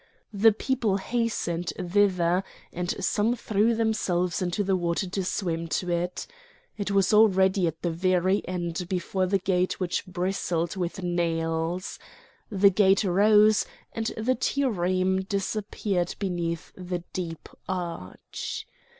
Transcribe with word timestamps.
The 0.33 0.51
people 0.51 0.97
hastened 0.97 1.73
thither, 1.79 2.43
and 2.73 3.05
some 3.05 3.35
threw 3.35 3.75
themselves 3.75 4.41
into 4.41 4.63
the 4.63 4.75
water 4.75 5.07
to 5.07 5.23
swim 5.23 5.67
to 5.67 5.91
it. 5.91 6.25
It 6.75 6.89
was 6.89 7.13
already 7.13 7.67
at 7.67 7.83
the 7.83 7.91
very 7.91 8.41
end 8.47 8.87
before 8.89 9.27
the 9.27 9.37
gate 9.37 9.79
which 9.79 10.07
bristled 10.07 10.75
with 10.75 11.03
nails. 11.03 11.99
The 12.49 12.71
gate 12.71 13.03
rose, 13.03 13.67
and 13.93 14.07
the 14.17 14.33
trireme 14.33 15.21
disappeared 15.29 16.15
beneath 16.17 16.73
the 16.75 17.03
deep 17.13 17.47
arch. 17.69 18.65